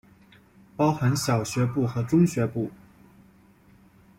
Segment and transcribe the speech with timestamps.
[0.75, 2.71] 包含小学部和中学部。